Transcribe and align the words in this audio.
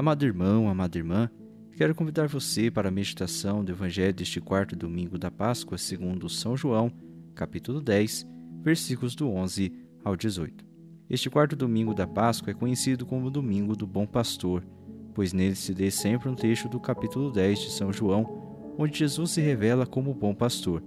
Amado 0.00 0.24
irmão, 0.24 0.66
amada 0.66 0.96
irmã, 0.96 1.28
quero 1.76 1.94
convidar 1.94 2.26
você 2.26 2.70
para 2.70 2.88
a 2.88 2.90
meditação 2.90 3.62
do 3.62 3.70
Evangelho 3.70 4.14
deste 4.14 4.40
quarto 4.40 4.74
domingo 4.74 5.18
da 5.18 5.30
Páscoa, 5.30 5.76
segundo 5.76 6.26
São 6.26 6.56
João, 6.56 6.90
capítulo 7.34 7.82
10, 7.82 8.26
versículos 8.62 9.14
do 9.14 9.28
11 9.28 9.70
ao 10.02 10.16
18. 10.16 10.64
Este 11.10 11.28
quarto 11.28 11.54
domingo 11.54 11.92
da 11.92 12.06
Páscoa 12.06 12.50
é 12.50 12.54
conhecido 12.54 13.04
como 13.04 13.26
o 13.26 13.30
Domingo 13.30 13.76
do 13.76 13.86
Bom 13.86 14.06
Pastor, 14.06 14.64
pois 15.12 15.34
nele 15.34 15.54
se 15.54 15.74
lê 15.74 15.90
sempre 15.90 16.30
um 16.30 16.34
trecho 16.34 16.66
do 16.66 16.80
capítulo 16.80 17.30
10 17.30 17.58
de 17.58 17.70
São 17.70 17.92
João, 17.92 18.72
onde 18.78 18.98
Jesus 18.98 19.32
se 19.32 19.42
revela 19.42 19.84
como 19.84 20.14
bom 20.14 20.34
pastor. 20.34 20.82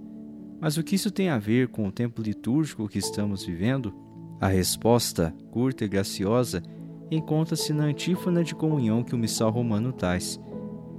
Mas 0.60 0.76
o 0.76 0.82
que 0.82 0.96
isso 0.96 1.12
tem 1.12 1.28
a 1.28 1.38
ver 1.38 1.68
com 1.68 1.86
o 1.86 1.92
tempo 1.92 2.20
litúrgico 2.20 2.88
que 2.88 2.98
estamos 2.98 3.44
vivendo? 3.44 3.94
A 4.40 4.48
resposta, 4.48 5.32
curta 5.52 5.84
e 5.84 5.88
graciosa, 5.88 6.60
encontra-se 7.10 7.72
na 7.72 7.84
antífona 7.84 8.42
de 8.42 8.54
comunhão 8.54 9.02
que 9.02 9.14
o 9.14 9.18
missal 9.18 9.50
romano 9.50 9.92
traz. 9.92 10.40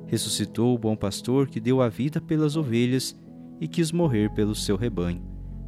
Ressuscitou 0.07 0.73
o 0.73 0.77
bom 0.77 0.95
pastor 0.95 1.47
que 1.47 1.59
deu 1.59 1.81
a 1.81 1.89
vida 1.89 2.21
pelas 2.21 2.55
ovelhas 2.55 3.15
e 3.59 3.67
quis 3.67 3.91
morrer 3.91 4.29
pelo 4.31 4.53
seu 4.53 4.75
rebanho. 4.75 5.21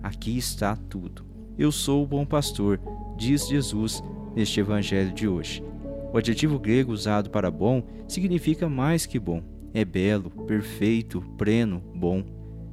Aqui 0.04 0.38
está 0.38 0.76
tudo. 0.76 1.26
Eu 1.58 1.72
sou 1.72 2.04
o 2.04 2.08
bom 2.08 2.26
pastor, 2.26 2.80
diz 3.18 3.48
Jesus 3.48 4.04
neste 4.36 4.60
evangelho 4.60 5.12
de 5.12 5.28
hoje. 5.28 5.64
O 6.14 6.18
adjetivo 6.18 6.60
grego 6.60 6.92
usado 6.92 7.30
para 7.30 7.50
bom 7.50 7.84
significa 8.08 8.70
mais 8.70 9.06
que 9.06 9.20
bom. 9.20 9.42
É 9.74 9.84
belo, 9.84 10.30
perfeito, 10.46 11.22
pleno, 11.38 11.82
bom. 11.96 12.24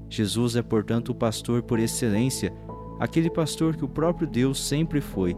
Jesus 0.09 0.55
é, 0.55 0.63
portanto, 0.63 1.11
o 1.11 1.15
pastor 1.15 1.63
por 1.63 1.79
excelência, 1.79 2.53
aquele 3.01 3.31
pastor 3.31 3.75
que 3.75 3.85
o 3.85 3.89
próprio 3.89 4.29
Deus 4.29 4.63
sempre 4.63 5.01
foi 5.01 5.35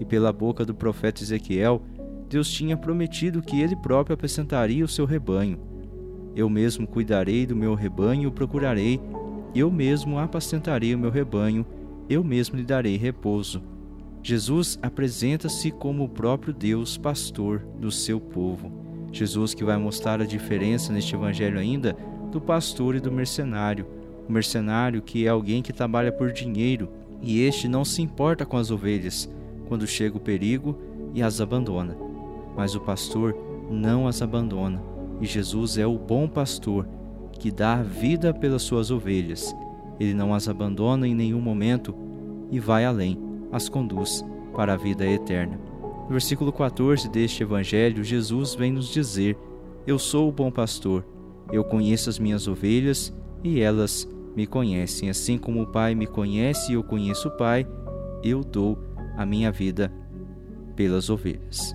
e 0.00 0.04
pela 0.04 0.32
boca 0.32 0.64
do 0.64 0.74
profeta 0.74 1.22
Ezequiel, 1.22 1.82
Deus 2.28 2.50
tinha 2.50 2.76
prometido 2.76 3.42
que 3.42 3.60
ele 3.60 3.76
próprio 3.76 4.14
apresentaria 4.14 4.84
o 4.84 4.88
seu 4.88 5.04
rebanho. 5.04 5.58
Eu 6.34 6.48
mesmo 6.48 6.86
cuidarei 6.86 7.44
do 7.44 7.54
meu 7.54 7.74
rebanho 7.74 8.22
e 8.22 8.26
o 8.26 8.32
procurarei, 8.32 9.00
eu 9.54 9.70
mesmo 9.70 10.18
apacentarei 10.18 10.94
o 10.94 10.98
meu 10.98 11.10
rebanho, 11.10 11.66
eu 12.08 12.24
mesmo 12.24 12.56
lhe 12.56 12.64
darei 12.64 12.96
repouso. 12.96 13.62
Jesus 14.22 14.78
apresenta-se 14.82 15.70
como 15.70 16.04
o 16.04 16.08
próprio 16.08 16.52
Deus, 16.52 16.96
pastor 16.96 17.60
do 17.78 17.90
seu 17.90 18.20
povo. 18.20 18.70
Jesus 19.12 19.54
que 19.54 19.64
vai 19.64 19.76
mostrar 19.76 20.20
a 20.20 20.26
diferença 20.26 20.92
neste 20.92 21.14
evangelho 21.14 21.58
ainda 21.58 21.96
do 22.30 22.40
pastor 22.40 22.94
e 22.94 23.00
do 23.00 23.10
mercenário. 23.10 23.86
O 24.28 24.32
mercenário 24.32 25.02
que 25.02 25.26
é 25.26 25.28
alguém 25.28 25.62
que 25.62 25.72
trabalha 25.72 26.12
por 26.12 26.32
dinheiro 26.32 26.88
e 27.20 27.40
este 27.40 27.66
não 27.66 27.84
se 27.84 28.02
importa 28.02 28.46
com 28.46 28.56
as 28.56 28.70
ovelhas, 28.70 29.28
quando 29.70 29.86
chega 29.86 30.16
o 30.16 30.20
perigo 30.20 30.76
e 31.14 31.22
as 31.22 31.40
abandona. 31.40 31.96
Mas 32.56 32.74
o 32.74 32.80
pastor 32.80 33.36
não 33.70 34.08
as 34.08 34.20
abandona, 34.20 34.82
e 35.20 35.26
Jesus 35.26 35.78
é 35.78 35.86
o 35.86 35.96
bom 35.96 36.26
pastor 36.26 36.88
que 37.38 37.52
dá 37.52 37.80
vida 37.80 38.34
pelas 38.34 38.62
suas 38.62 38.90
ovelhas. 38.90 39.54
Ele 40.00 40.12
não 40.12 40.34
as 40.34 40.48
abandona 40.48 41.06
em 41.06 41.14
nenhum 41.14 41.40
momento 41.40 41.94
e 42.50 42.58
vai 42.58 42.84
além, 42.84 43.16
as 43.52 43.68
conduz 43.68 44.24
para 44.56 44.74
a 44.74 44.76
vida 44.76 45.06
eterna. 45.06 45.56
No 46.02 46.10
versículo 46.10 46.52
14 46.52 47.08
deste 47.08 47.44
evangelho, 47.44 48.02
Jesus 48.02 48.56
vem 48.56 48.72
nos 48.72 48.88
dizer: 48.88 49.38
Eu 49.86 50.00
sou 50.00 50.28
o 50.28 50.32
bom 50.32 50.50
pastor, 50.50 51.06
eu 51.52 51.62
conheço 51.62 52.10
as 52.10 52.18
minhas 52.18 52.48
ovelhas 52.48 53.14
e 53.44 53.60
elas 53.60 54.08
me 54.34 54.48
conhecem. 54.48 55.08
Assim 55.08 55.38
como 55.38 55.62
o 55.62 55.66
Pai 55.68 55.94
me 55.94 56.08
conhece 56.08 56.72
e 56.72 56.74
eu 56.74 56.82
conheço 56.82 57.28
o 57.28 57.36
Pai, 57.36 57.64
eu 58.24 58.42
dou 58.42 58.76
a 59.16 59.24
minha 59.26 59.50
vida 59.50 59.92
pelas 60.74 61.10
ovelhas. 61.10 61.74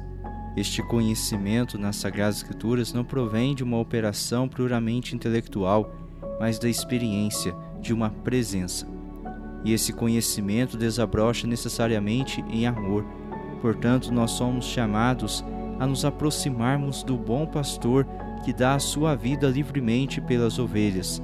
Este 0.55 0.81
conhecimento 0.81 1.77
nas 1.77 1.97
Sagradas 1.97 2.37
Escrituras 2.37 2.93
não 2.93 3.03
provém 3.03 3.53
de 3.53 3.63
uma 3.63 3.77
operação 3.77 4.47
puramente 4.47 5.13
intelectual, 5.13 5.93
mas 6.39 6.57
da 6.57 6.69
experiência 6.69 7.53
de 7.81 7.93
uma 7.93 8.09
presença. 8.09 8.87
E 9.65 9.73
esse 9.73 9.91
conhecimento 9.91 10.77
desabrocha 10.77 11.45
necessariamente 11.45 12.41
em 12.49 12.65
amor. 12.65 13.03
Portanto, 13.61 14.13
nós 14.13 14.31
somos 14.31 14.65
chamados 14.65 15.43
a 15.79 15.85
nos 15.85 16.05
aproximarmos 16.05 17.03
do 17.03 17.17
bom 17.17 17.45
pastor 17.45 18.05
que 18.45 18.53
dá 18.53 18.75
a 18.75 18.79
sua 18.79 19.15
vida 19.15 19.47
livremente 19.47 20.21
pelas 20.21 20.59
ovelhas, 20.59 21.21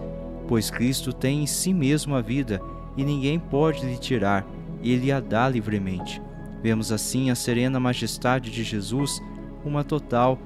pois 0.48 0.70
Cristo 0.70 1.14
tem 1.14 1.44
em 1.44 1.48
si 1.48 1.74
mesmo 1.74 2.16
a 2.16 2.22
vida 2.22 2.62
e 2.98 3.06
ninguém 3.06 3.40
pode 3.40 3.86
lhe 3.86 3.98
tirar 3.98 4.46
e 4.82 4.92
ele 4.92 5.12
a 5.12 5.20
dá 5.20 5.48
livremente. 5.48 6.22
Vemos 6.62 6.92
assim 6.92 7.30
a 7.30 7.36
serena 7.36 7.80
majestade 7.80 8.52
de 8.52 8.64
Jesus, 8.64 9.22
uma 9.66 9.84
total 9.84 10.40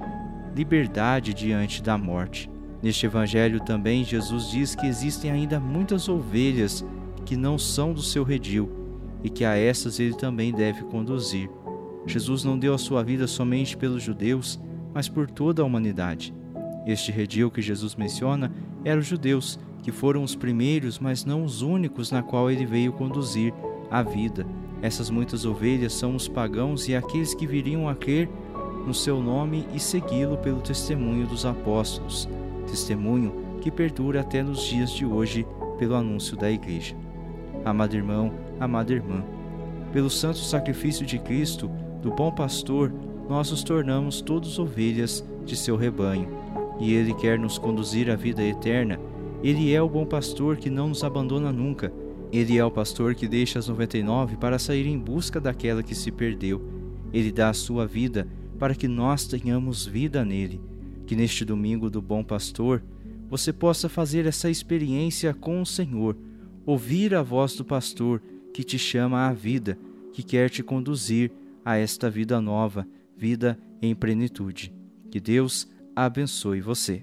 liberdade 0.54 1.34
diante 1.34 1.82
da 1.82 1.98
morte. 1.98 2.50
Neste 2.82 3.06
evangelho 3.06 3.60
também 3.60 4.04
Jesus 4.04 4.50
diz 4.50 4.74
que 4.74 4.86
existem 4.86 5.30
ainda 5.30 5.58
muitas 5.60 6.08
ovelhas 6.08 6.84
que 7.24 7.36
não 7.36 7.58
são 7.58 7.92
do 7.92 8.02
seu 8.02 8.22
redil 8.22 8.70
e 9.22 9.28
que 9.28 9.44
a 9.44 9.56
essas 9.56 9.98
ele 9.98 10.14
também 10.14 10.52
deve 10.52 10.84
conduzir. 10.84 11.50
Jesus 12.06 12.44
não 12.44 12.58
deu 12.58 12.72
a 12.72 12.78
sua 12.78 13.02
vida 13.02 13.26
somente 13.26 13.76
pelos 13.76 14.02
judeus, 14.02 14.60
mas 14.94 15.08
por 15.08 15.28
toda 15.28 15.62
a 15.62 15.64
humanidade. 15.64 16.32
Este 16.86 17.10
redil 17.10 17.50
que 17.50 17.60
Jesus 17.60 17.96
menciona 17.96 18.52
eram 18.84 19.00
os 19.00 19.06
judeus, 19.06 19.58
que 19.82 19.90
foram 19.90 20.22
os 20.22 20.36
primeiros, 20.36 20.98
mas 21.00 21.24
não 21.24 21.42
os 21.42 21.62
únicos 21.62 22.12
na 22.12 22.22
qual 22.22 22.50
ele 22.50 22.64
veio 22.64 22.92
conduzir 22.92 23.52
a 23.90 24.02
vida. 24.02 24.46
Essas 24.82 25.10
muitas 25.10 25.44
ovelhas 25.44 25.92
são 25.92 26.14
os 26.14 26.28
pagãos 26.28 26.88
e 26.88 26.94
aqueles 26.94 27.34
que 27.34 27.46
viriam 27.46 27.88
a 27.88 27.94
crer 27.94 28.28
no 28.86 28.94
seu 28.94 29.20
nome 29.20 29.66
e 29.74 29.80
segui-lo 29.80 30.36
pelo 30.38 30.60
testemunho 30.60 31.26
dos 31.26 31.44
apóstolos, 31.44 32.28
testemunho 32.66 33.34
que 33.60 33.70
perdura 33.70 34.20
até 34.20 34.42
nos 34.42 34.62
dias 34.62 34.90
de 34.90 35.04
hoje 35.04 35.46
pelo 35.78 35.94
anúncio 35.94 36.36
da 36.36 36.50
Igreja. 36.50 36.94
Amado 37.64 37.96
irmão, 37.96 38.32
amada 38.60 38.92
irmã, 38.92 39.24
pelo 39.92 40.08
santo 40.08 40.38
sacrifício 40.38 41.04
de 41.04 41.18
Cristo, 41.18 41.68
do 42.00 42.12
bom 42.12 42.30
pastor, 42.30 42.92
nós 43.28 43.50
nos 43.50 43.64
tornamos 43.64 44.20
todos 44.20 44.58
ovelhas 44.58 45.26
de 45.44 45.56
seu 45.56 45.76
rebanho, 45.76 46.28
e 46.78 46.92
ele 46.92 47.12
quer 47.14 47.38
nos 47.38 47.58
conduzir 47.58 48.08
à 48.08 48.14
vida 48.14 48.42
eterna. 48.42 49.00
Ele 49.42 49.74
é 49.74 49.82
o 49.82 49.88
bom 49.88 50.06
pastor 50.06 50.56
que 50.56 50.70
não 50.70 50.88
nos 50.88 51.02
abandona 51.02 51.50
nunca 51.50 51.92
ele 52.32 52.58
é 52.58 52.64
o 52.64 52.70
pastor 52.70 53.14
que 53.14 53.28
deixa 53.28 53.58
as 53.58 53.68
99 53.68 54.36
para 54.36 54.58
sair 54.58 54.86
em 54.86 54.98
busca 54.98 55.40
daquela 55.40 55.82
que 55.82 55.94
se 55.94 56.10
perdeu. 56.10 56.62
Ele 57.12 57.30
dá 57.30 57.50
a 57.50 57.54
sua 57.54 57.86
vida 57.86 58.26
para 58.58 58.74
que 58.74 58.88
nós 58.88 59.26
tenhamos 59.26 59.86
vida 59.86 60.24
nele. 60.24 60.60
Que 61.06 61.14
neste 61.14 61.44
domingo 61.44 61.88
do 61.88 62.02
Bom 62.02 62.24
Pastor 62.24 62.82
você 63.28 63.52
possa 63.52 63.88
fazer 63.88 64.26
essa 64.26 64.50
experiência 64.50 65.34
com 65.34 65.60
o 65.60 65.66
Senhor, 65.66 66.16
ouvir 66.64 67.14
a 67.14 67.22
voz 67.22 67.54
do 67.54 67.64
pastor 67.64 68.22
que 68.52 68.62
te 68.62 68.78
chama 68.78 69.26
à 69.26 69.32
vida, 69.32 69.78
que 70.12 70.22
quer 70.22 70.48
te 70.48 70.62
conduzir 70.62 71.30
a 71.64 71.76
esta 71.76 72.08
vida 72.08 72.40
nova, 72.40 72.86
vida 73.16 73.58
em 73.82 73.94
plenitude. 73.94 74.72
Que 75.10 75.20
Deus 75.20 75.68
abençoe 75.94 76.60
você. 76.60 77.02